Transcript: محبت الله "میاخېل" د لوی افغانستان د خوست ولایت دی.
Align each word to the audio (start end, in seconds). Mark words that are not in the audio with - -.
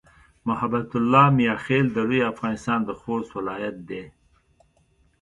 محبت 0.47 0.89
الله 0.99 1.25
"میاخېل" 1.37 1.85
د 1.91 1.97
لوی 2.09 2.21
افغانستان 2.31 2.79
د 2.85 2.89
خوست 2.99 3.31
ولایت 3.37 3.77
دی. 3.89 4.03